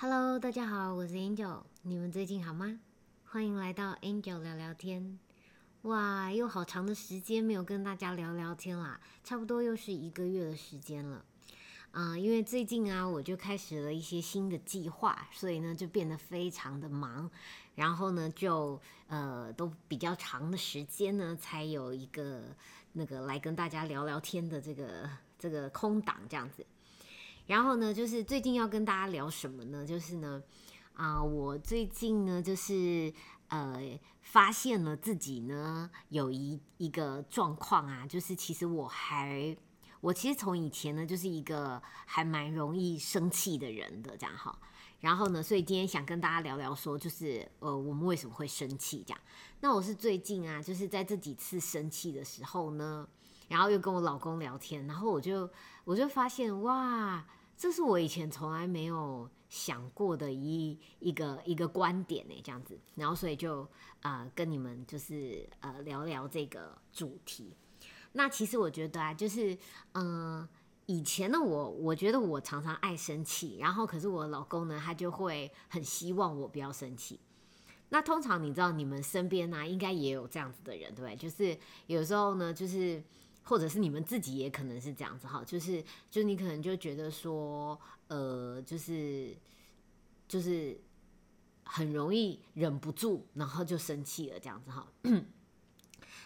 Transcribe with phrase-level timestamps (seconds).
[0.00, 2.78] Hello，大家好，我是 Angel，你们最近好吗？
[3.24, 5.18] 欢迎来到 Angel 聊聊天。
[5.82, 11.24] 哇，又好长的时间没有跟大家聊聊天啦，差不多又是一个月的时间了。
[11.90, 17.28] 嗯，因为最近啊，我就开始了一些新的计划，所以呢，就变得非常的忙。
[17.74, 22.44] 然后呢，就呃，都比较长的时间呢，才有一个
[22.92, 26.64] 那个来跟大家聊聊天的这个这个空档这样子。
[27.48, 29.84] 然后呢，就是最近要跟大家聊什么呢？
[29.84, 30.42] 就是呢，
[30.92, 33.10] 啊，我最近呢，就是
[33.48, 39.56] 呃，发现了自己呢有一一个状况啊，就是其实我还，
[40.02, 44.58] 我其实从以前呢就是一个还蛮容易生气的人的这样哈。
[45.00, 49.20] 然后呢，所以今天想跟大家聊聊说，就是呃，我们为什么会生气这样？
[49.60, 53.08] 那我是最近啊，就是在这几次生气的时候呢，
[53.48, 55.48] 然后又跟我老公聊天，然后我就
[55.84, 57.24] 我就发现哇。
[57.58, 63.68] 这是我以前从来没有想过的一一个一个观点呢，这样子，然后所以就
[64.02, 67.56] 呃跟你们就是呃聊聊这个主题。
[68.12, 69.58] 那其实我觉得啊，就是
[69.94, 70.48] 嗯
[70.86, 77.18] 以前的我，我觉得我常常爱生气，然后可是我老公呢，他就会很希望我不要生气。
[77.88, 81.16] 那通常你知道你们身边呢，应该也有这样子的人，对不对？
[81.16, 83.02] 就是有时候呢，就是。
[83.48, 89.34] 或者是你们自己也可能是这样子哈，就是就你可能就觉得说，呃，就是
[90.28, 90.78] 就是
[91.64, 94.86] 很容易忍不住，然后就生气了这样子哈。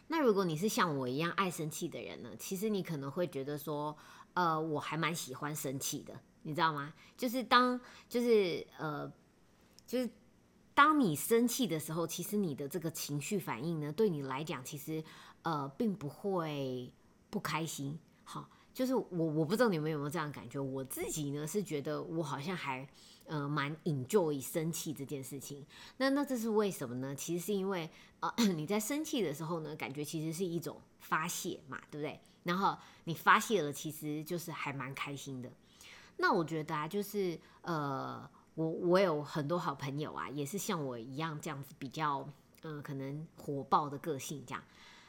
[0.08, 3.96] 那如果你是像我一样爱生气的人呢，其实你可能会觉得说，
[4.34, 6.92] 呃，我还蛮喜欢生气的，你知道吗？
[7.16, 9.08] 就是当就是呃
[9.86, 10.10] 就是
[10.74, 15.04] 当你生气的时候，其实你的这个情绪反应呢，对你来讲，其实
[15.42, 16.92] 呃并不会。
[17.32, 22.86] 不开心，好，就是我我不知道你们有没有这样感觉，我自己呢是觉得我好像还
[23.24, 25.64] 呃蛮 enjoy 生气这件事情。
[25.96, 27.14] 那那这是为什么呢？
[27.14, 27.88] 其实是因为
[28.20, 32.20] 呃 你在生气的时候呢，感觉其实是一种发泄嘛，对不对？
[32.42, 35.50] 然后你发泄了，其实就是还蛮开心的。
[36.18, 42.28] 那我觉得啊，就是呃我我有很多好朋友啊，也是像我一样这样子比较
[42.62, 44.62] 嗯可能火爆的个性这样。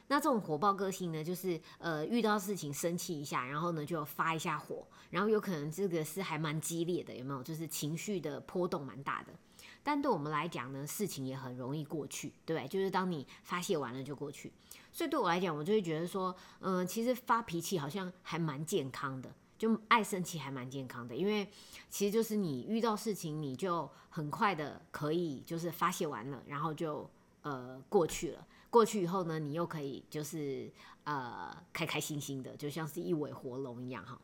[0.08, 7.42] 那这种火爆个性呢，就是呃遇到事情生气一下，然后呢就发一下火，然后有可能这个是还蛮激烈的，有没有？
[7.42, 9.34] 就是情绪的波动蛮大的。
[9.82, 12.68] 但对我们来讲呢，事情也很容易过去，对对？
[12.68, 14.52] 就是当你发泄完了就过去。
[14.92, 21.50] 所以对我来讲，我就会觉得说，嗯，其实发脾气好像还蛮健康的，就爱生气还蛮健康的，因为
[21.90, 27.10] 其实就是你遇到事情，你就很快的可以就是发泄完了，然后就
[27.42, 28.48] 呃过去了。
[28.74, 30.74] 过去以后呢，你又可以就是
[31.04, 34.20] 呃开开心心的，就像是一尾活龙一样哈。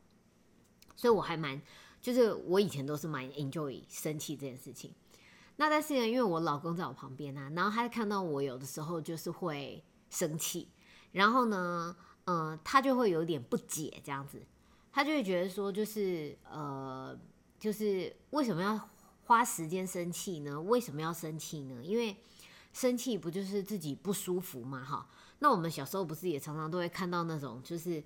[0.96, 1.62] 所以我还蛮，
[2.02, 4.92] 就是我以前都是蛮 enjoy 生气这件事情。
[5.58, 10.68] 那但是呢，因为我老公在我旁边啊，然后他看到我有的时候就是会生气，
[11.12, 11.96] 然后呢，
[12.26, 14.42] 嗯，他就会有点不解这样子，
[14.92, 17.16] 他就会觉得说，就是呃，
[17.60, 18.90] 就是为什么要
[19.26, 20.60] 花时间生气呢？
[20.60, 21.84] 为什么要生气呢？
[21.84, 22.18] 因为
[22.74, 25.08] 生气不就是自己不舒服嘛，哈。
[25.40, 28.04] 那我们小时候不是也常常都会看到那种，就是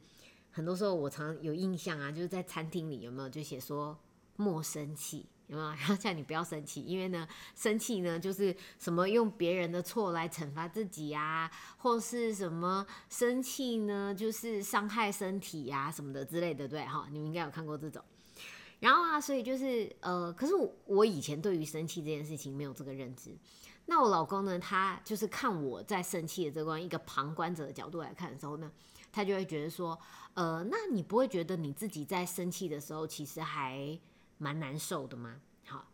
[0.52, 3.98] 很多时候我常有印象啊，就是在餐厅里有没有就写说
[4.36, 5.70] 莫生气，有没有？
[5.70, 17.08] 然后叫你不要生气，因为呢，生气呢就是什么用别人的错来惩罚自己啊，或是什么生气呢就是伤害身体呀什么的之类的，对哈？
[17.12, 18.04] 你们应该有看过这种。
[18.80, 20.54] 然后啊，所以就是呃，可是
[20.86, 23.36] 我以前对于生气这件事情没有这个认知。
[23.86, 24.58] 那我老公呢？
[24.58, 28.72] 他就是看我在生气的这关一个旁观者的角度来看的时候呢，
[29.12, 30.00] 他就会觉得说，
[30.36, 34.00] 呃，那你不会觉得你自己在生气的时候其实还
[34.38, 35.42] 蛮难受的吗？
[35.66, 35.86] 好，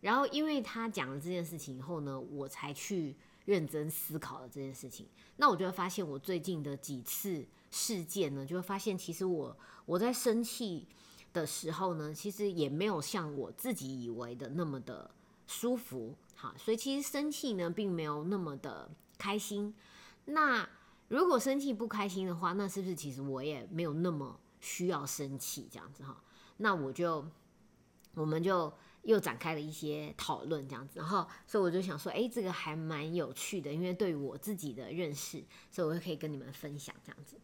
[0.00, 5.06] 然后因为他讲了这件事情以后呢，我才去认真思考了这件事情。
[5.36, 9.56] 那我就会发现，我最近的几次事件呢，就会发现其实我
[9.86, 10.88] 我在生气
[11.32, 15.08] 的时候呢，其实也没有像我自己以为的那么的
[15.48, 16.14] 舒服。
[16.36, 19.74] 好，所以其实生气呢，并没有那么的开心。
[20.26, 20.68] 那
[21.08, 26.22] 如果生气不开心的话，那是不是其实我也没有那么需要生气这样子哈？
[26.58, 27.26] 那我就，
[28.14, 28.72] 我们就
[29.02, 37.36] 又展开了一些讨论这样子，然后所以我就想说，哎，这个还蛮有趣的，因为对于我自己的认识，所以我就可以跟你们分享这样子。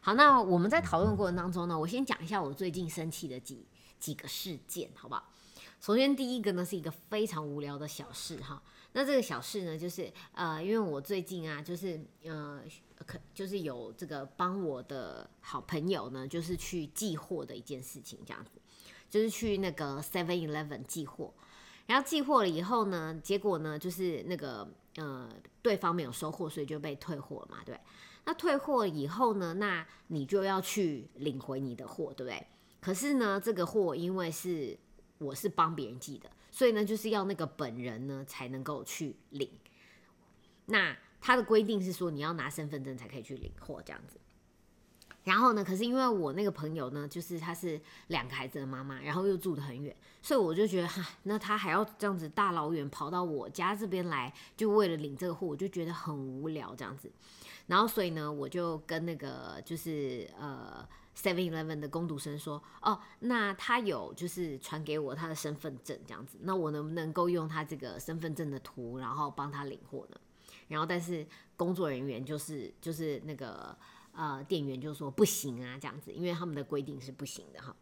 [0.00, 3.66] 好，那我们在讨论过程当中呢，我先讲一下我最近生气的几
[4.00, 5.30] 几个事件，好不好？
[5.84, 8.62] 首先，第一个呢是一个非常无聊的小事哈。
[8.92, 12.62] 那这个小事呢，就是呃，因为我最近啊，就是呃，
[13.04, 18.52] 可就是有这个帮我的好朋友呢，就是去寄货的一件事情，这样子，
[19.10, 21.34] 就是去那个 Seven Eleven 寄货。
[21.86, 24.66] 然后寄货了以后呢，结果呢就是那个
[24.96, 25.28] 呃
[25.60, 27.78] 对方没有收货，所以就被退货嘛，对。
[28.24, 32.46] 那退货以后呢，那你就要去领回你的货，对不对？
[32.80, 34.78] 可是呢，这个货因为是
[35.18, 39.48] 我是帮别人寄的，所以呢就是要那个本人呢才能够去领。
[40.66, 44.18] 那他的规定是说你要拿身份证才可以去领货这样子。
[45.24, 45.64] 然后呢？
[45.64, 57.10] 可是因为我那个朋友呢，就是她是两个孩子的妈妈，然后又住得很远，所以我就觉得哈，那她还要这样子大老远跑到我家这边来，就为了领这个货，我就觉得很无聊这样子。
[57.68, 70.16] 然后所以呢，我就跟那个就是呃 Seven Eleven 的工读生说，哦，那他有就是传给我他的身份证这样子，那我能不能够用他这个身份证的图，然后帮他领货呢？
[70.68, 71.26] 然后但是
[71.56, 73.76] 工作人员就是就是那个。
[74.16, 77.74] 呃，店员就说不行啊，这样子，因为他们的规定是不行的哈。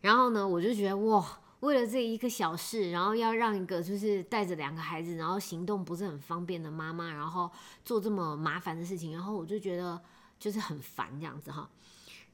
[0.00, 7.50] 然后呢，我就觉得哇，为了这一个小事，然后要让一个就是带着两个孩子，然后行动不是很方便的妈妈，然后
[7.84, 10.00] 做这么麻烦的事情，然后我就觉得
[10.38, 11.68] 就是很烦这样子哈。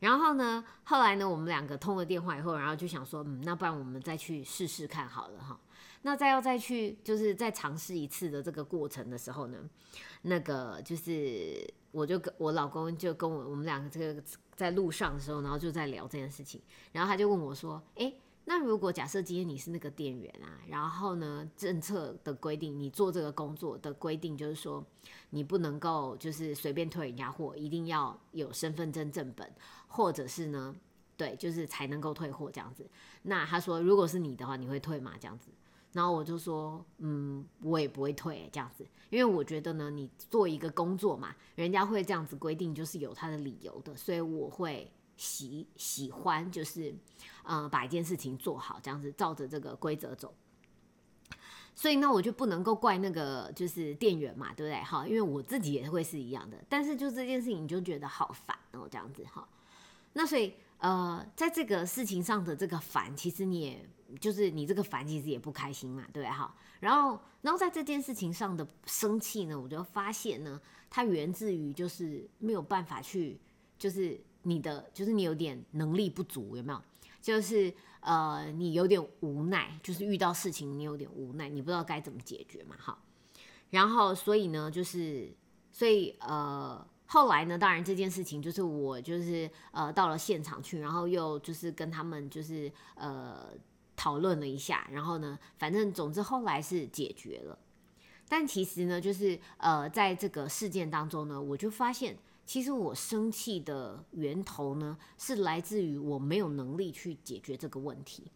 [0.06, 5.58] 然后呢，后来呢，我们两个通了电话以后，然后就想说，嗯，那不然我们再去试试看好了哈。
[6.03, 9.58] 那再要再去就是再尝试一次的这个过程的时候呢，
[10.23, 14.23] 那个就是我就跟我老公就跟我我们两个这个
[14.55, 16.62] 在路上的时候，然后就在聊这件事情，
[16.93, 18.12] 然后他就问我说，哎，
[18.48, 24.84] 那如果假设今天你是那个店员啊，然后呢政策的规定，你做这个工作的规定就是说，
[25.31, 29.52] 你不能够就是随便退人家货，一定要有身份证正本，
[29.88, 30.72] 或者是呢，
[31.16, 32.88] 对，就是才能够退货这样子。
[33.22, 35.14] 那他说，如果是你的话，你会退吗？
[35.19, 35.50] 这样子？
[35.93, 46.94] 然后我就说，嗯，我也不会退这样子，因为我觉得呢，你做一个工作嘛，人家会这样子规定，就是有他的理由的，所以我会喜喜欢，就是，
[47.42, 50.34] 呃，把一件事情做好，这样子照着这个规则走。
[51.74, 54.82] 所以呢，我就不能够怪那个就是店员嘛，对不对？
[54.82, 59.48] 哈，因为我自己也会是一样的，但是就这件事情，你就觉得好烦哦，这样子哈。
[60.12, 63.88] 那所以，呃，在这个事情上的这个烦，其实你也。
[64.20, 66.30] 就是你这个烦，其实也不开心嘛，对不对？
[66.30, 73.40] 哈，然后，然后在这件事情上的生气呢，我就发现呢，它源自于就是没有办法去，
[73.76, 74.16] 就是
[74.46, 76.81] 你的，就是你有点能力不足，有没有？
[77.20, 82.98] 就是呃，你有点无奈，就是遇到事情你有点无奈，你不知道该怎么解决嘛，哈。
[83.70, 85.34] 然后，所以呢，就是，
[85.72, 93.48] 所以呃，后来呢，当然这件事情就是我就是呃到了现场去，然后又就是跟他们就是呃。
[93.98, 97.58] 讨论了一下，然后呢，反正总之后来是解决了。
[98.28, 102.14] 但其实呢，就是呃，在这个事件当中呢，我就发现，
[102.46, 108.31] 其实我生气的源头呢，是来自于我没有能力去解决这个问题。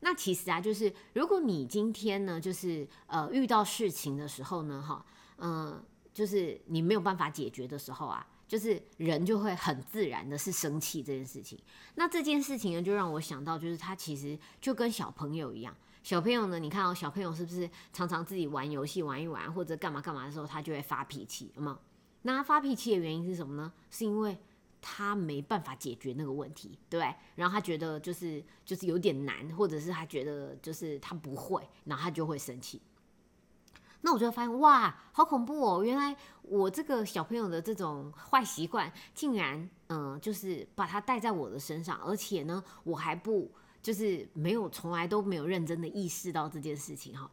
[0.00, 5.04] 那其实啊，就是如果你今天呢，就是呃遇到事情的时候呢，哈，
[5.38, 5.82] 嗯，
[6.12, 8.26] 就是你没有办法解决的时候啊。
[8.50, 11.56] 就是人就会很自然的是生气这件事情，
[11.94, 15.72] 那这件事情呢，就让我想到，就是他其实就跟小朋友一样，
[16.02, 21.78] 小朋友呢，你看哦，小朋友是不是常常自己玩游戏玩一玩，或者干嘛干嘛的时候，他就会发脾气，有吗？
[22.22, 23.72] 那他发脾气的原因是什么呢？
[23.90, 24.38] 是因为
[24.82, 27.14] 他没办法解决那个问题，对？
[27.34, 32.80] 然后他觉得就是就是有点难，或者是他觉得就是他不会，然后他就会生气。
[34.02, 35.84] 那我就发现哇，好恐怖哦！
[35.84, 43.50] 原来我这个小朋友的这种坏习惯，竟然嗯，就是把它带在我的身上，而且呢，我还不
[43.82, 47.30] 就是没有从来都没有认真的意识到这件事情哈。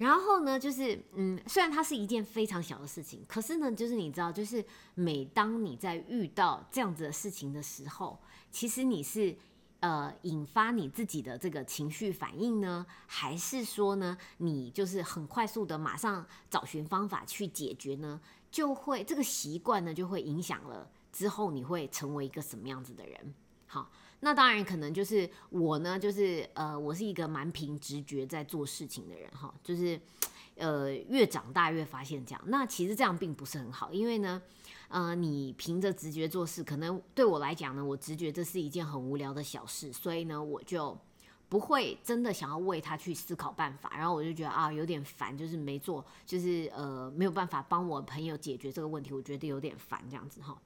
[0.00, 4.64] 然后呢，就是嗯，虽然它是一件非常小的事情，可是呢，就是你知道，就是
[4.94, 8.18] 每当你在遇到这样子的事情的时候，
[8.50, 9.36] 其实你是。
[9.82, 18.20] 呃，引发你自己的这个情绪反应呢，还是说呢，你就是很快速的马上找寻方法去解决呢？
[18.50, 23.34] 就会这个习惯呢，就会影响了之后你会成为一个什么样子的人？
[23.66, 23.90] 好，
[24.20, 30.00] 那当然可能就是我呢，就是呃，我是一个蛮凭直觉在做事情的人哈，就是
[30.56, 32.42] 呃，越长大越发现这样。
[32.46, 34.40] 那其实这样并不是很好，因为呢。
[34.92, 40.98] 呃，你凭着直觉做事，可能对我来讲呢，我直觉这是一件很无聊的小事，所以呢，我就
[41.48, 50.60] 不会真的想要为他去思考办法，然后我就觉得啊，有点烦，就是没做，就是呃没有办法帮我朋友解决这个问题，我觉得有点烦这样子哈。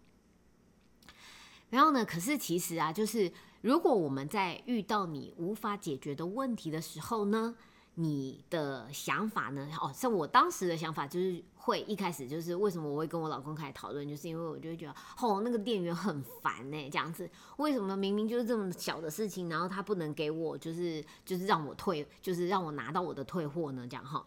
[1.71, 7.55] 然后呢，可是其实啊，就是如果我们在遇到你无法解决的问题的时候呢，
[7.97, 9.69] 你的想法呢？
[9.81, 23.87] 哦，像我当时的想法就是会一开始就是为什么我会跟我老公开始讨论，就是因为我就会觉得哦，那个店员很烦呢，这样子，为什么明明就是这么小的事情，然后他不能给我就是就是让我退，就是让我拿到我的退货呢？
[23.89, 24.25] 这样哈。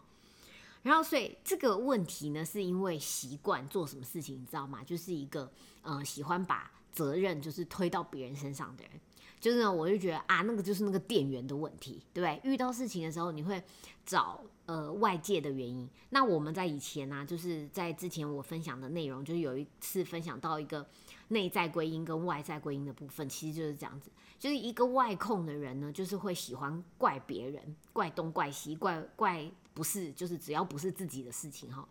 [0.82, 4.82] 然后所以这个问题呢，是因为习惯做什么事情，你知道吗？
[4.84, 5.50] 就是一个
[5.82, 8.92] 呃喜欢把责任就是推到别人身上的人。
[9.40, 12.50] 就是呢，我就觉得啊，那个就是那个店员的问题，对不对？
[12.50, 13.62] 遇到事情的时候，你会
[14.04, 15.88] 找呃外界的原因。
[16.10, 20.84] 那我们在以前呢，就是在之前我分享的内容，就是有一次分享到一个
[21.28, 24.10] 内在归因跟外在归因的部分，其实就是这样子。
[24.40, 31.88] 就是一个外控的人呢，就是会喜欢怪别人，怪东怪西，怪怪不是，就是只要不是自己的事情哈。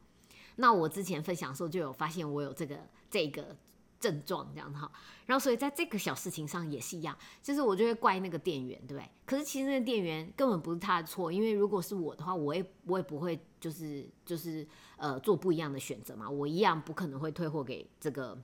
[0.58, 2.78] 那我之前分享的时候就有发现，我有这个
[3.10, 3.56] 这个。
[4.00, 4.92] 症状这样哈，
[5.25, 9.10] 然后所以在这个小事情上也是一样，就是我就会怪那个店员，对不对？
[9.25, 18.38] 可是其实那店员根本不是他的错，因为如果是我的话，我也我也不会就是就是呃做不一样的选择嘛，我一样不可能会退货给这个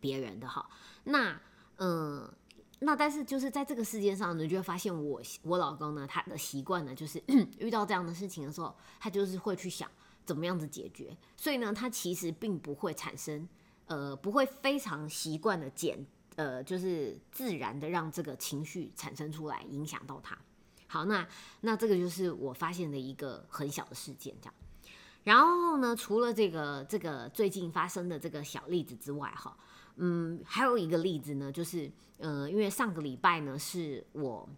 [0.00, 0.66] 别人的哈。
[1.04, 1.38] 那
[1.76, 2.26] 嗯，
[2.80, 7.22] 那但是就是在这个世界上，你就会发现我我老公呢，他的习惯呢，就是
[7.58, 9.90] 遇到这样的事情的时候，他就是会去想
[10.24, 13.46] 怎么样子解决，所以呢，他其实并不会产生。
[13.92, 16.06] 呃，不会非常习惯的减，
[16.36, 20.38] 呃，就是自然的让这个情绪产生出来，影响到他。
[20.86, 21.28] 好，那
[21.60, 24.54] 那这个就是我发现的一个很小的事件，这样。
[25.24, 29.54] 然后呢，除了这个这个最近发生的这个小例子之外，哈，
[29.96, 34.48] 嗯，还有一个例子呢，就是呃，因为上个礼拜呢是我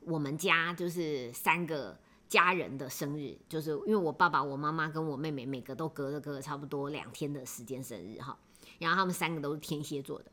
[0.00, 1.96] 我们家就是三个。
[2.32, 8.34] 家人的生日，就是因为我爸爸、我妈妈跟我妹妹每个都隔了隔差不多两天的时间生日哈，
[8.78, 10.32] 然后他们三个都是天蝎座的，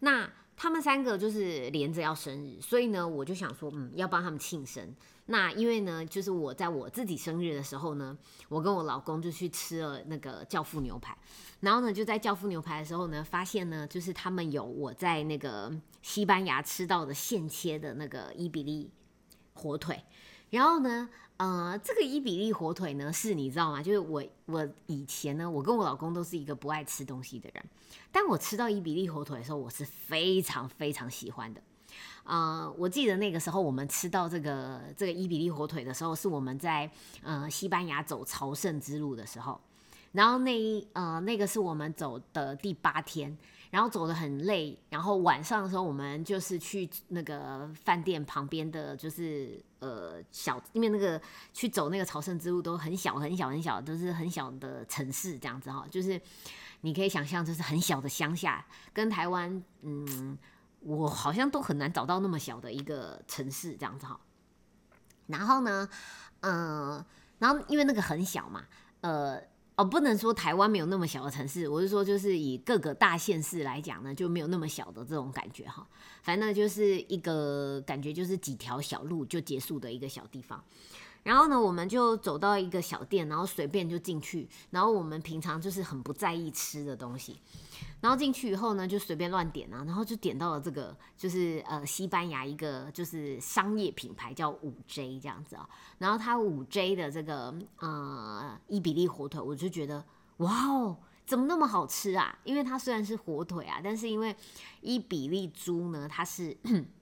[0.00, 4.94] 那他们三个就是连着要生日，所以呢，我就想说，嗯，要帮他们庆生。
[5.24, 8.18] 那因为呢，就是我在我自己生日的时候呢，
[8.50, 11.16] 我跟我老公就去吃了那个教父牛排，
[11.60, 18.90] 然后呢，就在教父牛排的时候呢，发现呢，就是他们有我在那个西班牙吃到的现切的那个伊比利
[19.54, 20.04] 火腿，
[20.50, 21.08] 然后呢。
[21.40, 23.82] 呃，这个伊比利火腿呢，是你知道吗？
[23.82, 27.64] 就是我我以前呢，我跟我老公都是一个不爱吃东西的人，
[28.12, 31.62] 但我吃到伊比利火腿的时候，我是非常非常喜欢的。
[32.24, 36.90] 呃，我记得那个时候我们吃到这个这个伊比利火腿的时候，是我们在
[37.22, 39.58] 呃西班牙走朝圣之路的时候，
[40.12, 43.34] 然后那一呃那个是我们走的第八天。
[43.70, 51.20] 然后走的很累，然后晚上的时候我们就是去那个饭店旁边的就是呃小，因为那个
[51.52, 56.20] 去走那个朝圣之路都很小很小很小，都是很小的城市这样子哈，就是
[56.80, 60.36] 你可以想象就是很小的乡下，跟台湾嗯
[60.80, 64.18] 我好像都很难找到那么小的一个城市这样子哈。
[65.28, 65.88] 然后呢，
[66.40, 67.04] 嗯，
[67.38, 68.64] 然后因为那个很小嘛，
[69.02, 69.49] 呃。
[69.80, 75.88] 哦，不能说台湾没有那么小的城市，我是说，就是以各个大县市来讲呢，就没有那么小的这种感觉哈。
[76.22, 80.62] 反正就是一个感觉，就是几条小路就结束的一个小地方。
[81.22, 84.48] 然后呢，我们就走到一个小店，然后随便就进去。
[84.70, 87.38] 然后我们平常就是很不在意吃的东西。
[88.00, 95.68] 然后进去以后呢，就随便乱点啊，然后就点到了这个，就是呃西班牙一个就是商业品牌叫五 J 这样子啊。
[95.98, 100.02] 然后它五 J 的这个呃伊比利火腿，我就觉得
[100.38, 100.96] 哇哦，
[101.26, 102.38] 怎么那么好吃啊？
[102.44, 104.34] 因为它虽然是火腿啊，但是因为
[104.80, 106.56] 伊比利猪呢，它是。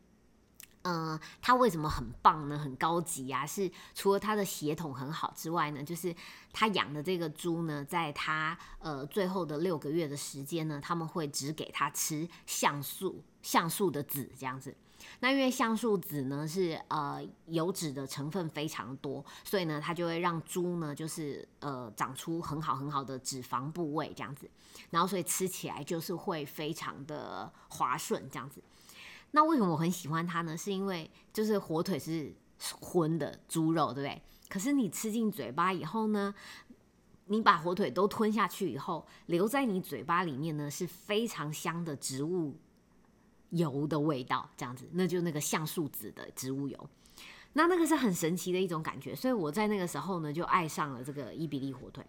[0.82, 2.58] 嗯，它为什么很棒呢？
[2.58, 3.44] 很高级啊！
[3.47, 6.14] 是除了它的血统很好之外呢，就是
[6.52, 14.75] 他养的这个猪呢，在它呃最后的六个月的时间呢，他们会只给它吃橡树橡树的籽这样子。
[15.20, 24.49] 那因为橡树籽呢是呃油脂的成分非常多，所以呢它就会让猪呢就是呃长出很好很好的脂肪部位这样子，
[24.90, 28.62] 然后所以吃起来就是会非常的滑顺这样子。
[29.32, 30.56] 那为什么我很喜欢它呢？
[30.56, 32.35] 是因为就是火腿是
[32.80, 34.23] 荤的猪肉，对不对？
[34.49, 36.35] 可是你吃进嘴巴以后呢，
[37.26, 42.56] 你把火腿都吞下去以后，留在你嘴巴里面呢是非常香的植物
[43.50, 46.90] 油的味道，这样子，那就那个橡树籽的植物油，
[47.52, 52.02] 那那个是很神奇的一种感觉，所以我在那个时候呢就爱上了这个伊比利火腿。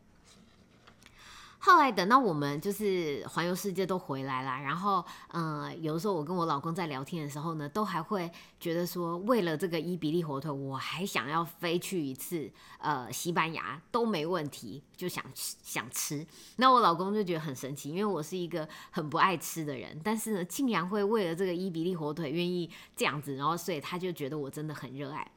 [1.62, 16.26] 后来等到我们就是环游世界都回来了，然后，呃，有的时候我跟我老公在聊天的时候呢，都还会觉得说，为了这个伊比利火腿，我还想要飞去一次，呃，西班牙都没问题，就想吃想吃。
[16.56, 25.30] 那我老公就觉得很神奇，因为我是一个很不爱吃的人，但是呢，竟然会为了这个伊比利火腿愿意这样子，然后所以他就觉得我真的很热爱。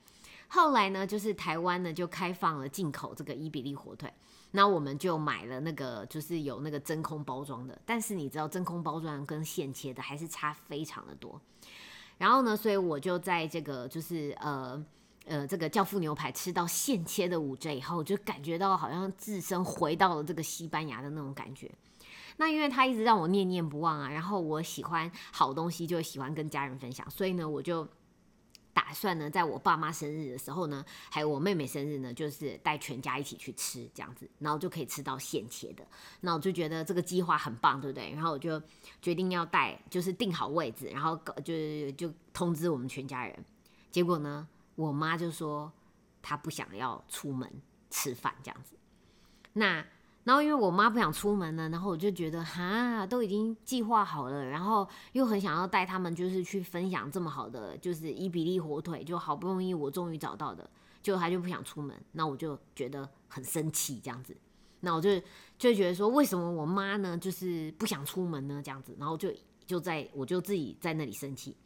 [0.49, 4.13] 后来呢，就是台湾呢就开放了进口这个伊比利火腿，
[4.53, 11.41] 那我们就买了那个就是有那个真空包装的，但是你知道真空包装跟现切的还是差非常的多。
[12.19, 14.81] 然后呢，所以我就在这个就是呃
[15.27, 21.71] 呃这个教父牛排吃到现切的五折以后，就感觉到好像自身回到了这个西班牙的那种感觉。
[22.37, 27.87] 那因为他一直让我念念不忘啊，然后我喜欢好东西就喜欢跟家人分享，所以呢，我就
[28.75, 35.87] 打算呢，在我爸妈生日的时候呢，还有我妹妹生日呢，就是带全家一起去吃这样子，然后就可以吃到现切的。
[36.21, 38.11] 那我就觉得这个计划很棒，对不对？
[38.13, 38.61] 然后我就
[39.01, 43.45] 决定要带，就是定好位置，然后就就通知我们全家人。
[43.91, 45.71] 结果呢，我妈就说
[46.23, 47.51] 她不想要出门
[47.91, 48.75] 吃饭这样子。
[49.53, 49.85] 那
[50.25, 60.71] 然后因为我妈不想出门呢，然后我就觉得哈，都已经计划好了，然后又很想要带他们，就是去分享这么好的，就是伊比利火腿，就好不容易我终于找到的，
[61.03, 64.37] 就他就不想出门，那我就觉得很生气这样子，
[64.79, 65.21] 那我就
[65.59, 68.63] 就觉得说，为什么我妈呢，就是不想出门呢？
[68.65, 69.29] 这样子，然后就
[69.67, 71.57] 就在我就自己在那里生气，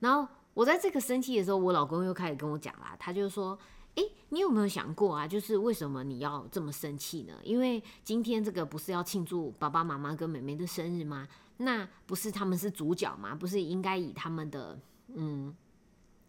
[0.00, 3.56] 然后我在这个生气的时候，我老公又开始跟我讲啦，他就说。
[3.96, 5.26] 诶，你有没有想过啊？
[5.26, 7.34] 就是为什么你要这么生气呢？
[7.42, 11.28] 因为今天这个不是要庆祝爸爸妈妈跟妹妹的生日吗？
[11.58, 13.34] 那不是他们是主角吗？
[13.34, 14.78] 不是应该以他们的
[15.14, 15.54] 嗯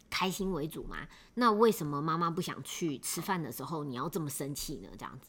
[0.08, 1.06] 开心为主吗？
[1.34, 4.88] 那为什么妈妈不想去吃饭的时候你要这么生气呢？
[4.98, 5.28] 这样子，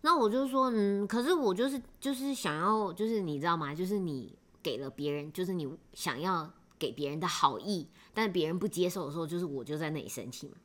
[0.00, 3.72] 那我就说嗯，可是我就是就是想要就是你知道吗？
[3.72, 10.56] 就是你给了别人，就是你想要给别人的好意，但是别人不接受的时候，就是我就在那里生气嘛。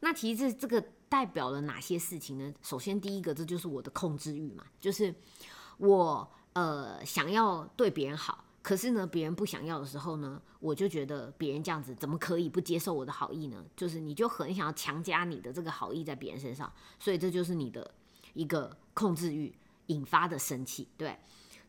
[0.00, 2.52] 那其实这这个代表了哪些事情呢？
[2.62, 5.14] 首先，第一个，这就是我的控制欲嘛，就是
[5.78, 13.64] 我呃想要对别人好，可是呢，别人不想要的时候呢，我就觉得别人这样子怎么可以不接受我的好意呢？
[13.76, 17.94] 就是你就很想要强加你的这个好意在别人身上，所以这就是你的
[18.34, 19.54] 一个控制欲
[19.86, 21.18] 引发的生气，对。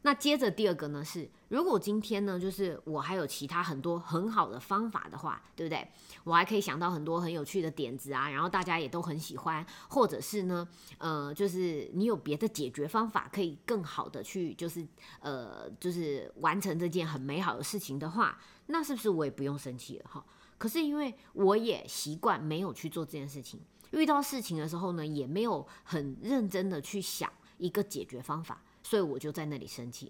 [0.03, 5.85] 那接着第二个呢是，如果今天呢，就是我还有其他很多很好的方法的话，对不对？
[6.23, 10.65] 我还可以想到很多很有趣的点子啊，然后大家也都很喜欢，或者是呢，
[10.97, 14.85] 呃，就是你有别的解决方法，可以更好的去，就是
[15.19, 20.23] 呃，就是完成这件很美好的事情的话，那是不是我也不用生气了哈？
[20.57, 23.59] 可是因为我也习惯没有去做这件事情，
[23.91, 28.61] 遇到事情的时候呢，也没有很认真的去想一个解决方法。
[28.87, 30.09] 所以我就在那里生气，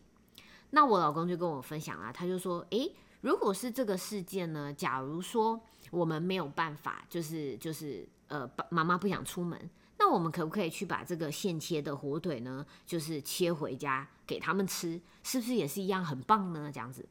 [0.70, 5.60] 那我老公就跟我分享啊，他就说，诶，如果是这个事件呢，假如说
[5.90, 9.60] 我们没有办法，就是就是呃，妈妈不想出门，
[9.98, 16.72] 那我们可不可以去把这个现切的火腿呢，就是切回家给他们吃，是不是也是一样很棒呢？
[16.72, 17.04] 这样子。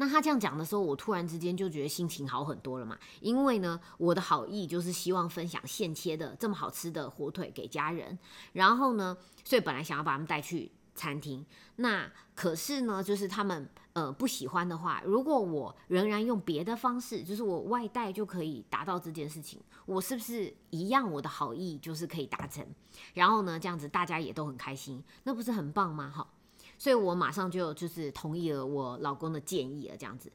[0.00, 8.18] 那他这样讲的时候，我突然之间就觉得心情好很多了嘛，因为呢，我的好意就是希望分享现切的这么好吃的火腿给家人，
[8.54, 11.44] 然后呢，所以本来想要把他们带去餐厅，
[11.76, 22.66] 那可是呢，就是他们呃不喜欢的话，如果我仍然用别的方式，就是我外带就可以达到这件事情，我是不是一样我的好意就是可以达成？
[23.12, 26.10] 然后呢，这样子大家也都很开心，那不是很棒吗？
[26.10, 26.26] 哈。
[26.80, 30.32] 所以我马上就就是同意了我老公的建议了，这样子。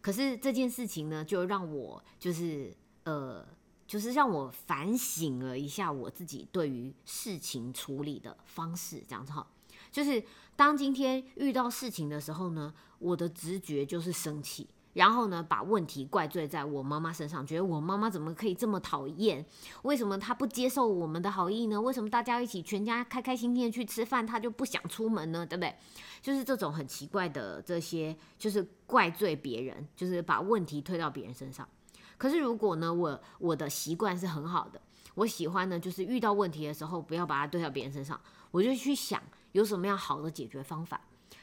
[0.00, 3.44] 可是这件事情呢，就让我就是呃，
[3.84, 9.44] 就是让我反省了一下我自己对于事情处理的方式，这样子哈。
[9.90, 10.22] 就是
[10.54, 14.68] 当今天遇到事情的时候呢，我的直觉就是生气。
[14.98, 19.46] 然后呢，把问题怪罪在我妈妈身上，觉得我妈妈怎么可以这么讨厌？
[19.82, 21.80] 为什么她不接受我们的好意呢？
[21.80, 25.46] 为什么大家一起全家开开心心的去吃饭，她就不想出门呢？
[25.46, 25.72] 对不对？
[26.20, 31.68] 就是这种很奇怪的这些，就是怪罪别人，就是把问题推到别人身上。
[32.16, 34.80] 可是如果呢，我我的习惯是很好的，
[35.14, 41.00] 我喜欢呢，就是遇到问题的时候，不要把它推到别人身上，我就去想有什么样好的解决方法。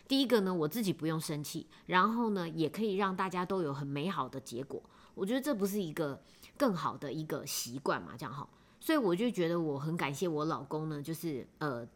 [0.08, 4.82] 第一个呢，我自己不用生气，然后呢，也可以让大家都有很美好的结果。
[5.14, 6.22] 我觉得这不是一个
[6.58, 8.48] 更好的一个习惯嘛，这样哈。
[8.80, 11.88] 所以我就觉得我很感谢我老公呢，就是呃，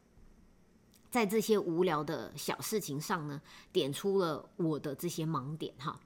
[1.12, 3.40] 在这些无聊的小事情上呢，
[3.72, 6.00] 点出了我的这些盲点哈。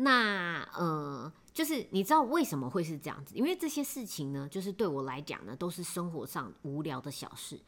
[0.00, 3.36] 那呃，就是你知道为什么会是这样子？
[3.36, 7.60] 因为这些事情呢，就是对我来讲呢，都是生活上无聊的小事。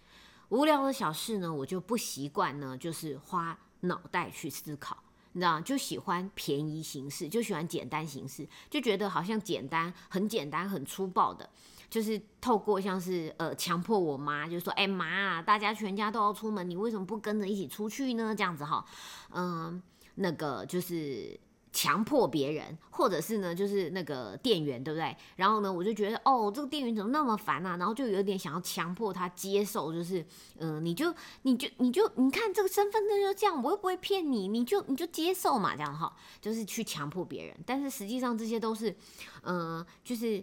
[0.51, 4.97] 无聊的小事呢，我就不习惯呢，就是花脑袋去思考，
[5.33, 11.49] 你知道就喜欢便宜形式，就喜欢简单形式，就觉得好像简单，很简单，很粗暴的，
[11.89, 18.35] 就是透过像是呃强迫我妈，就说，哎妈，大家全家都要出门，你为什么不跟着一起出去呢？
[18.35, 18.85] 这样子哈，
[19.33, 19.81] 嗯，
[20.17, 21.39] 那个就是
[21.73, 25.17] 强迫别人，或者是呢，就是那个店员，对不对？
[25.37, 27.77] 然后呢，我就觉得，哦，这个店员怎么那么烦啊？
[27.77, 30.25] 然后就有点想要强迫他接受，就是，
[30.59, 37.57] 嗯，你就，你就，你就，你看这个身份证就这样，我又不会骗你，你就，你就接受嘛，这样哈，就是去强迫别人。
[37.65, 38.95] 但是实际上这些都是，
[39.43, 40.43] 嗯，就是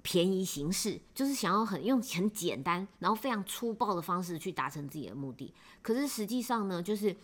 [0.00, 5.52] 便宜行事，就是想要很用很简单，然后非常粗暴的方式去达成自己的目的。
[5.82, 7.14] 可是实际上呢，就是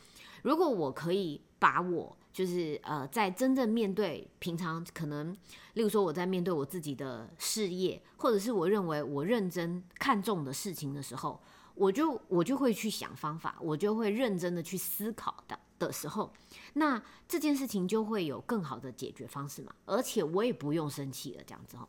[0.44, 5.33] 如果我可以把我就是呃，在真正面对平常可能，
[5.72, 11.40] 例如说我在面对我自己的事业，或者是我认为我认真看重的事情的时候，
[11.74, 16.30] 我就我就会去想方法，我就会认真的去思考的的时候，
[16.74, 21.88] 那这件事情就会有更好的解决方式嘛，而且我也不用生气了，这样子哦。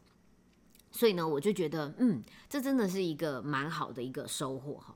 [0.91, 4.95] 所以呢，我就觉得，嗯，这真的是一个蛮好的一个收获哈。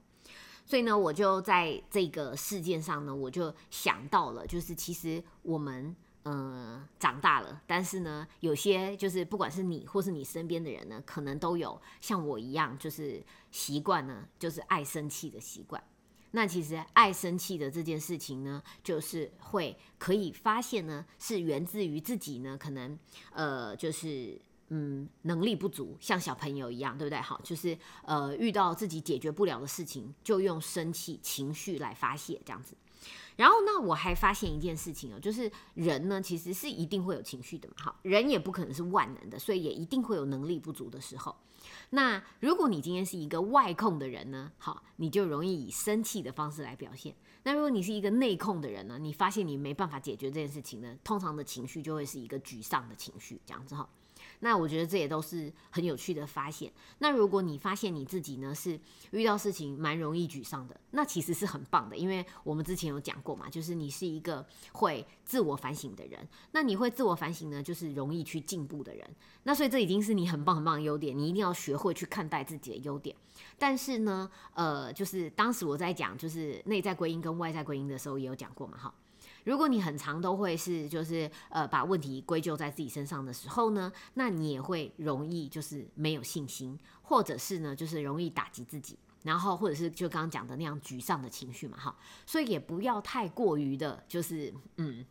[0.70, 15.84] 所以呢，我就在这个事件上呢，我就想到了，就是其实我们嗯长大了，但是呢，有些就是不管是你或是你身边的人呢，可能都有像我一样，就是习惯呢，就是爱生气的习惯。
[16.30, 22.96] 那其实爱生气的这件事情呢，就是会可以发现呢，是源自于自己呢，可能
[23.32, 24.40] 呃就是。
[24.70, 27.20] 嗯，能力不足，像小朋友一样，对不对？
[27.20, 32.76] 好，就是呃，遇到自己解决不了的事情，就用生气情绪来发泄这样子。
[33.36, 37.76] 然后呢，我还发现一件事情哦，就是人呢，其实是一定会有情绪的嘛。
[37.78, 41.36] 好，人也不可能是万能的，所以也一定会有能力不足的时候。
[41.92, 47.16] 那如果你今天是一个外控的人呢，好，你就容易以生气的方式来表现。
[47.44, 53.88] 那如果你是一个内控的人呢，你发现你没办法解决这件事情呢，通常的情绪就会是一个沮丧的情绪，这样子哈。
[54.40, 56.72] 那我觉得这也都是很有趣的发现。
[57.00, 58.80] 那如果你发现你自己呢是
[59.12, 66.28] 遇到事情蛮容易沮丧的，那其实是很棒的，因为我们之前有讲过嘛，就是你是一个会自我反省的人。
[66.52, 69.06] 那你会自我反省呢，就是容易去进步的人。
[69.44, 73.16] 那所以这已经是你很棒很棒的优点，你一定要学会去看待自己的优点。
[73.58, 78.94] 但是呢，呃，就是当时我在讲就是内在归因跟外在归因的时候，也有讲过嘛，哈。
[79.50, 95.04] 如果你很长都会是就是呃把问题归咎在自己身上的时候呢，那你也会容易就是没有信心，或者是呢就是容易打击自己，然后或者是就刚刚讲的那样沮丧的情绪嘛，哈，所以也不要太过于的，就是嗯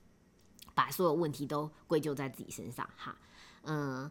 [0.73, 3.19] 把所有问题都归咎在自己身上，哈，
[3.65, 4.09] 嗯。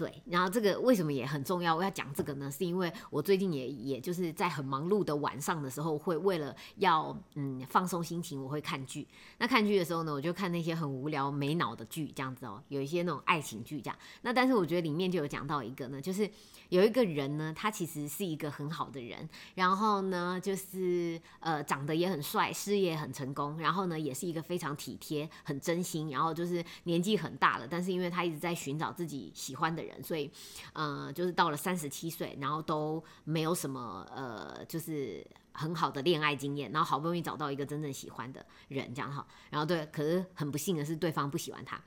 [0.00, 1.76] 对，然后这个为什么也很重要？
[1.76, 9.06] 我要讲这个呢，是因为我最近也也就是在很忙碌的晚上的时候，会为了要嗯放松心情，我会看剧。
[9.36, 13.98] 那看剧的时候呢，我就看那些很无聊没脑的剧，这样子哦，有一些那种爱情剧这样。
[14.22, 16.26] 那但是我觉得里面就有讲到一个呢，就是
[16.70, 30.02] 有一个人呢，他其实是一个很好的人，然后呢，就是呃长得也很帅，事业很成功，然后呢，也是一个非常体贴、很真心，然后就是年纪很大了，但是因为他一直在寻找自己喜欢的人。
[30.02, 30.30] 所以，
[30.72, 41.78] 呃，就是到了三十七岁，然后都没有什么呃，就是很好的恋爱经验，然后好不容易找到一个真正喜欢的人，这样哈，然后对，可是很不幸的是，对方不喜欢他，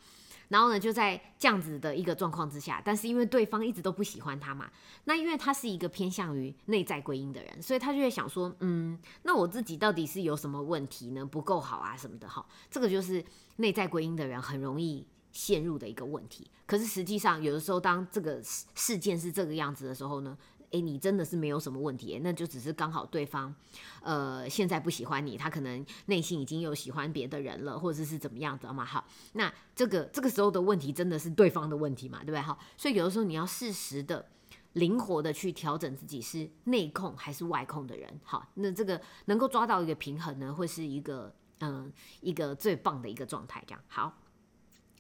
[0.50, 4.70] 然后呢，就在这样子的一个状况之下，但是因为对方一直都不喜欢他嘛，
[5.06, 11.26] 那因为他是一个偏向于内在归因的人，所以他就会想说，嗯，那我自己到底是有什么问题呢？
[11.26, 13.24] 不够好啊什么的哈，这个就是
[13.58, 15.06] 内在归因的人很容易。
[15.34, 20.38] 陷入的一个问题，可是实际上有的时候，当这个事件是这个样子的时候呢，
[20.74, 23.54] 诶，你真的是没有什么问题，那就只是刚好对方，
[24.02, 28.84] 呃，现在不喜欢你，他可能内心已经有喜欢别的人了，或者是怎么样的嘛？
[28.84, 32.20] 好，那这个这个时候的问题真的是对方的问题嘛？
[32.20, 32.42] 对不对？
[32.42, 34.28] 好，所以有的时候你要适时的、
[34.74, 38.20] 灵活的去调整自己是内控还是外控的人。
[38.24, 43.64] 好，那这个能够抓到一个平衡呢，会是一个嗯一个最棒的一个状态。
[43.68, 44.18] 这样好。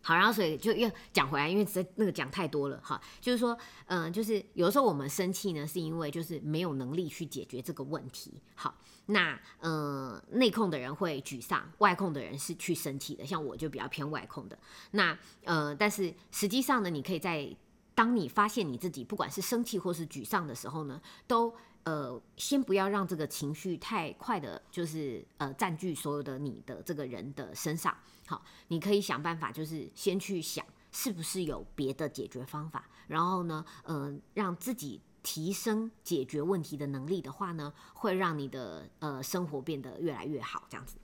[0.05, 8.33] 好，然后所以就又讲回来，因为这那个讲太多了哈，就是说，嗯，就是有的时候我们生气呢，是因为就是没有能力去解决这个问题。
[8.53, 14.59] 好，那嗯，内控的人会沮丧，外控的人是去生气的，像我就比较偏外控的。
[14.91, 17.49] 那呃，但是实际上呢，你可以在
[17.95, 21.55] 当你发现你自己不管是生气或是沮丧的时候呢，都。
[21.85, 27.93] 呃，先不要让这个情绪太快的，就是呃占据所有的你的这个人的身上。
[28.25, 40.95] 好，你可以想办法，就是先去想是不是有别的解决方法，然后呢，呃，让自己提升解决问题的能力的话呢，会让你的呃生活变得越来越好，这样子。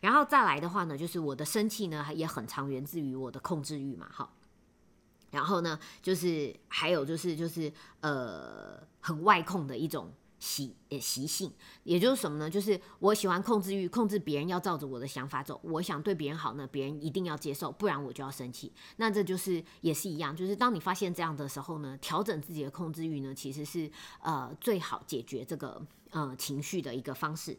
[0.00, 4.34] 然后再来的话呢，就是我的生气呢也很常源自于我的控制欲嘛，好。
[5.30, 10.12] 然后呢，就是还有就是就是呃很外控的一种。
[10.40, 11.52] 习呃习性，
[11.84, 12.50] 也就是什么呢？
[12.50, 15.60] 就是我喜欢控制欲，控制别人要照着我的想法走。
[15.62, 18.72] 我想对别人好呢，别人一定要接受，不然我就要生气。
[18.96, 23.88] 那这就是也是一样，就是当你发现这样的时候呢，调整自己的控制欲呢，其实是
[24.22, 27.56] 呃最好解决这个呃情绪的一个方式。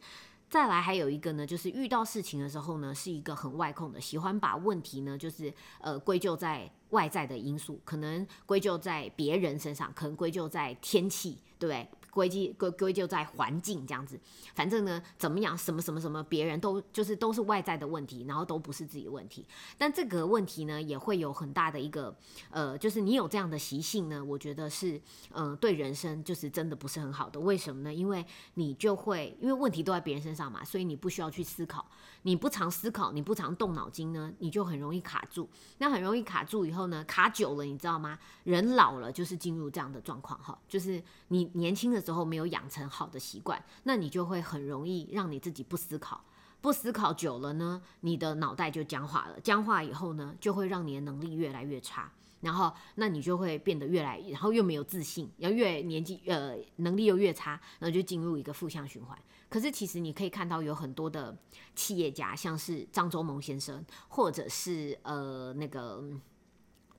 [0.50, 11.88] 再来还有一个呢，就是遇到事情的时候呢，是一个很外控的，喜欢把问题呢，就是呃归咎在外在的因素，可能归咎在别人身上，可能归咎在天气，对不对？
[12.12, 14.19] 归结归归咎在环境这样子，
[14.54, 19.45] 反正呢，怎么样，什么什么什么，别人都就是都是外在的问题，然后都不是自己的问题。
[19.78, 22.15] 但这个问题呢，也会有很大的一个
[22.50, 27.39] 呃，就是你有这样的习性呢，我觉得是嗯，对人生就是真的不是很好的。
[27.39, 27.93] 为什么呢？
[27.93, 31.86] 因为你就会因为问题都在别人身上嘛，所以你不需要去思考。
[32.24, 35.50] 你不常思考，你不常动脑筋呢，你就很容易卡住。
[35.78, 38.19] 那很容易卡住以后呢，卡久了，你知道吗？
[38.43, 46.26] 人老了就是进入这样的状况哈，就是你年轻的时候没有养成好的习惯，那你就会很容易让你自己不思考。
[46.60, 49.40] 不思考久了呢，你的脑袋就僵化了。
[49.40, 52.12] 僵化以后呢，就会让你的能力越来越差。
[52.42, 59.16] 然后，那你就会变得越来，然后又没有自信，要越年纪呃能力又越差，然后就进入一个负向循环。
[59.48, 61.38] 可是其实你可以看到有很多的
[61.76, 66.02] 企业家，像是张忠谋先生，或者是呃那个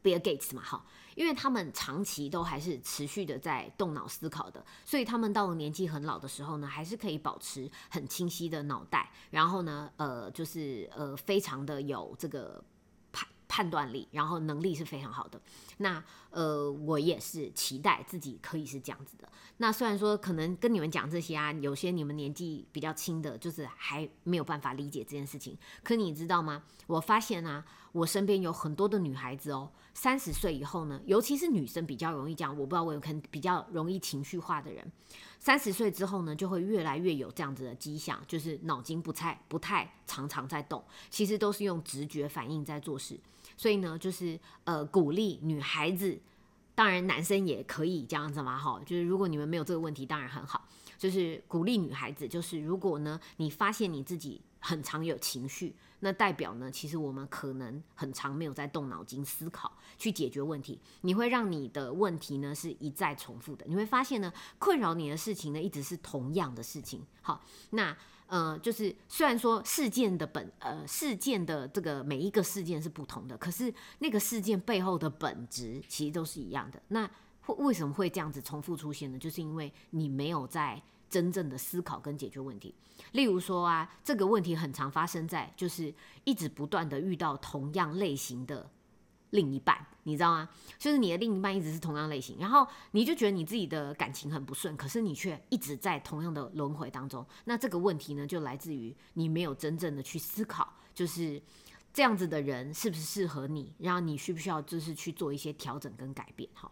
[0.03, 12.62] Bill Gates 嘛，哈，因为他们长期都还是持续的在动脑思考的，所以他们到了年纪很老的时候呢，还是可以保持很清晰的脑袋，然后呢，呃，就是呃非常的有这个。
[13.53, 15.38] 判断力，然后能力是非常好的。
[15.77, 19.29] 那呃，我也是期待自己可以是这样子的。
[19.59, 25.55] 那虽然说可能跟你们讲这些啊，有些你们年纪比较轻的，就是还没有办法理解这件事情。
[25.83, 26.62] 可你知道吗？
[26.87, 27.62] 我发现啊，
[27.93, 32.57] 我身边有很多的女孩子哦，三十岁以后呢，尤其是女生比较容易这样。
[32.57, 34.91] 我不知道我有可能比较容易情绪化的人。
[35.38, 43.21] 三十岁之后呢，就会越来越有这样子的迹象，就是脑筋不太不太常常在动，其实都是用直觉反应在做事。
[43.57, 46.21] 所以呢，就是呃鼓励女孩子，
[46.75, 50.69] 当然男生也可以这样子嘛，哈，就是如果你们没有这个问题，当然很好。
[50.99, 67.05] 就是鼓励女孩子，就是如果呢，你发现你自己很常有情绪，那代表呢，其实我们可能很长没有在动脑筋思考去解决问题，你会让你的问题呢是一再重复的，你会发现呢，困扰你的事情呢一直是同样的事情。
[67.21, 67.97] 好，那
[68.33, 76.81] 呃，就是虽然说事件的本呃事件的这个每一个事件是不同的，可是那个事件背后的本质其实都是一样的。
[76.88, 77.09] 那
[77.42, 79.18] 会为什么会这样子重复出现呢？
[79.18, 80.83] 就是因为你没有在。
[81.12, 82.75] 真正的思考跟解决问题，
[83.11, 88.66] 例如说啊，这个问题很常发生在就是一直不断的遇到同样类型的
[89.33, 90.49] 另一半，你知道吗？
[90.79, 97.27] 就是你的另一半一直是同样类型，然后你就觉得你自己的感情很不顺，可是你却一直在同样的轮回当中。
[97.45, 101.42] 那这个问题呢，就来自于你没有真正的去思考，就是
[101.92, 106.49] 这样子的人是不是适合你，然后你需不需要就是去做一些调整跟改变？
[106.55, 106.71] 哈，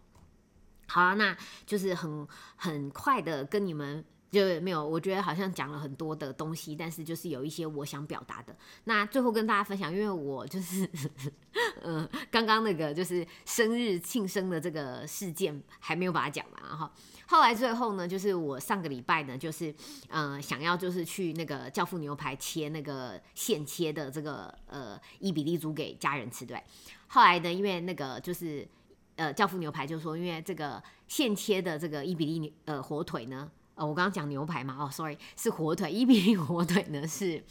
[0.87, 4.05] 好了，那就是很很快的跟你们。
[4.31, 8.55] 就没有，我觉得好像讲了很多的东西，但是就是有一些我想表达的。
[8.85, 10.89] 那最后跟大家分享，因为我就是，
[11.83, 16.89] 呃，刚刚那个就是生日庆生的这个事件还没有把它讲完哈。
[17.27, 19.75] 后来最后呢，就是我上个礼拜呢，就是
[20.07, 26.63] 呃想要就是去那个教父牛排切那个现切的这个呃伊比利猪给家人吃，对。
[27.07, 28.65] 后来呢，因为那个就是
[29.17, 33.51] 呃教父牛排就说，因为这个现切的这个伊比利呃火腿呢。
[33.85, 37.43] 我刚刚讲牛排嘛，哦，sorry，是火腿，伊比利火腿呢是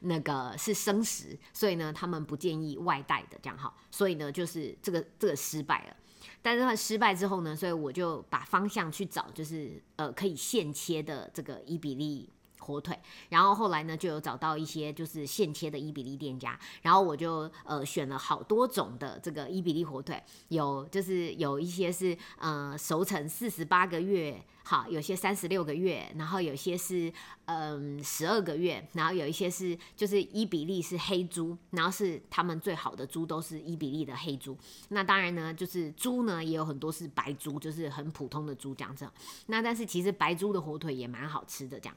[0.00, 5.96] 那个是生食，所以呢他们不建议外带的这样好，所以呢就是这个这个失败了，
[6.42, 12.28] 但是它失败之后呢，所以我就把方向去找，就是呃可以现切的这个伊比利。
[12.68, 12.96] 火腿，
[13.30, 27.10] 然后后来呢，就有找到一些就是现切的伊比利店家，然后我就呃选了好多种的这个伊比利火腿，有就是有一些是呃熟成四十八个月，好，有些三十六个月，然后有些是
[27.46, 34.54] 嗯十二个月，然后有一些是就是伊比利是黑猪，然后是他们最好的猪都是伊比利的黑猪，
[34.90, 39.08] 那当然呢，就是猪呢也有很多是白猪，就是很普通的猪这样子，
[39.46, 41.96] 那但是其实白猪的火腿也蛮好吃的这样。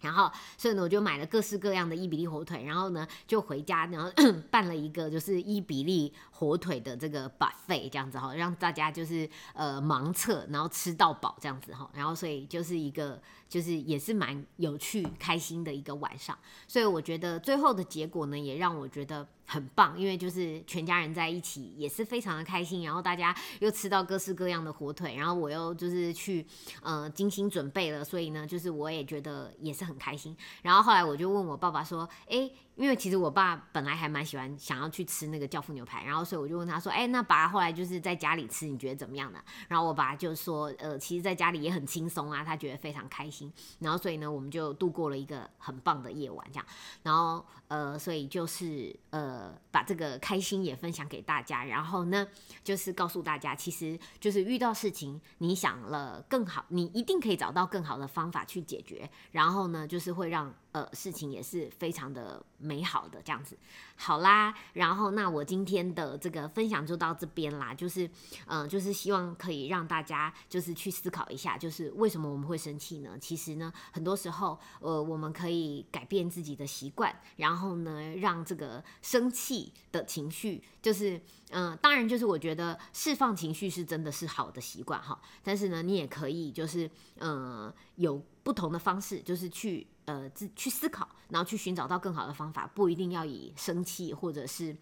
[0.00, 4.10] 然后，所以呢，我就买了各式各样的伊比利火腿，然后呢，就回家，然后
[4.50, 19.28] 办了一个就是伊比利火腿的这个 buffet 这样子哈，让大家就是呃盲测，然后吃到饱这样子哈，然后所以就是一个就是也是蛮有趣开心的一个晚上，所以我觉得最后的结果呢，也让我觉得。
[19.52, 26.46] 很棒，因为就是全家人在一起也是非常的开心，然后大家又吃到各式各样的火腿，然后我又就是去
[26.84, 30.36] 呃精心准备了，所以呢，就是我也觉得也是很开心。
[30.62, 32.48] 然后后来我就问我爸爸说，哎。
[32.80, 39.38] 因为其实我爸本来还蛮喜欢想要去吃那个教父牛排，然后所以我就问他说：“哎，那爸后来就是在家里吃，你觉得怎么样呢？”
[39.68, 46.66] 然后我爸就说：“呃，其实在家里也很轻松啊，他觉得非常开心。”然后所以呢，我们就度过了一个很棒的夜晚，这样。
[47.02, 51.62] 然后呃，所以就是呃，把这个开心也分享给大家。
[51.62, 52.26] 然后呢，
[52.64, 59.10] 就是告诉大家，其实就是遇到事情，你想了更好，你一定可以找到更好的方法去解决。
[59.32, 60.50] 然后呢，就是会让。
[60.72, 63.58] 呃，事情也是非常的美好的这样子，
[63.96, 68.08] 好啦，然后那我今天的这个分享就到这边啦，就是，
[68.46, 73.18] 嗯，就是希望可以让大家就是去思考一下，就是为什么我们会生气呢？
[73.20, 89.88] 其实呢，很多时候，呃，我们可以改变自己的习惯，然后呢，让这个生气的情绪，就是，嗯，当然就是我觉得释放情绪是真的是好的习惯哈，但是呢，你也可以就是，嗯，有不同的方式，就是去。
[90.06, 94.76] 呃，自去思考，然后去寻找到更好的方法，不一定要以生气或者是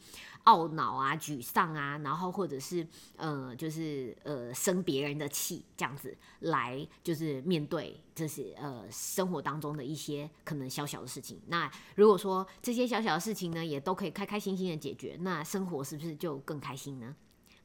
[0.45, 11.41] 懊恼啊、沮丧啊，然后或者是呃，就是呃生别人的气这样子来，就是面对这是呃生活当中的一些可能小小的事情。
[11.49, 17.15] 那如果说这些小小的事情呢，也都可以开开心心的解决，那生活是不是就更开心呢？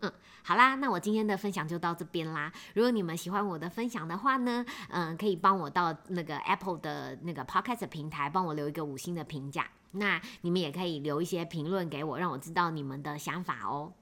[0.04, 0.12] 嗯，
[0.44, 2.52] 好啦，那我今天的分享就到这边啦。
[2.76, 9.66] 如果你们喜欢我的分享的话呢，嗯，可以帮我到那个 Apple 的那个 Podcast 平台帮我留一个五星的评价。
[9.92, 13.94] 那你们也可以留一些评论给我，让我知道你们的想法哦。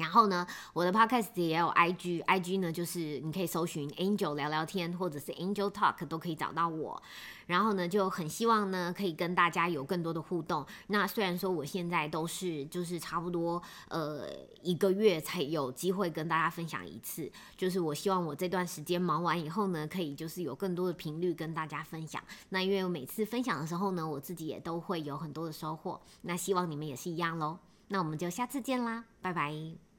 [0.00, 7.00] 然后呢，我的 podcast 也有 IG，IG 呢就是你可以搜寻 Angel 聊聊天，或者是 Angel Talk 都可以找到我。
[7.46, 10.64] 然后呢，就很希望呢可以跟大家有更多的互动。
[10.86, 14.26] 那虽然说我现在都是就是差不多呃
[14.62, 22.22] 一个月才有机会跟大家分享一次，就是我希望我这段时间忙完以后呢，可以就是有更多的频率跟大家分享。
[22.48, 26.00] 那因为我每次分享的时候呢，我自己也都会有很多的收获。
[26.22, 27.58] 那希望你们也是一样喽。
[27.88, 29.89] 那我们就下次见啦，拜拜。